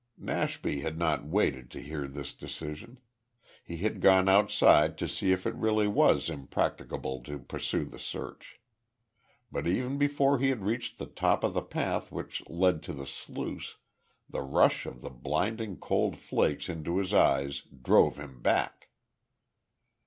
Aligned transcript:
Nashby 0.17 0.79
had 0.81 0.97
not 0.97 1.27
waited 1.27 1.69
to 1.69 1.79
hear 1.79 2.07
this 2.07 2.33
decision. 2.33 2.97
He 3.63 3.77
had 3.77 4.01
gone 4.01 4.27
outside 4.27 4.97
to 4.97 5.07
see 5.07 5.31
if 5.31 5.45
it 5.45 5.53
really 5.53 5.87
was 5.87 6.27
impracticable 6.27 7.21
to 7.21 7.37
pursue 7.37 7.85
the 7.85 7.99
search. 7.99 8.59
But 9.51 9.67
even 9.67 9.99
before 9.99 10.39
he 10.39 10.49
had 10.49 10.63
reached 10.65 10.97
the 10.97 11.05
top 11.05 11.43
of 11.43 11.53
the 11.53 11.61
path 11.61 12.11
which 12.11 12.41
led 12.49 12.81
to 12.81 12.93
the 12.93 13.05
sluice, 13.05 13.75
the 14.27 14.41
rush 14.41 14.87
of 14.87 15.01
the 15.01 15.11
blinding 15.11 15.77
cold 15.77 16.17
flakes 16.17 16.67
into 16.67 16.97
his 16.97 17.13
eyes 17.13 17.61
drove 17.83 18.17
him 18.17 18.41
back. 18.41 18.89